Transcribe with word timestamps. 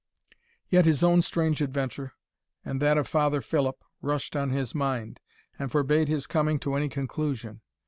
Yet 0.67 0.85
his 0.85 1.03
own 1.03 1.21
strange 1.21 1.61
adventure, 1.61 2.13
and 2.65 2.81
that 2.81 2.97
of 2.97 3.07
Father 3.07 3.39
Philip, 3.39 3.83
rushed 4.01 4.35
on 4.35 4.49
his 4.49 4.73
mind, 4.73 5.19
and 5.59 5.71
forbade 5.71 6.07
his 6.07 6.25
coming 6.25 6.57
to 6.61 6.73
any 6.73 6.89
conclusion. 6.89 7.61